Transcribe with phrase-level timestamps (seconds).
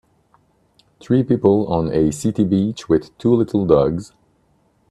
[0.99, 4.13] Three people on a city beach with two little dogs.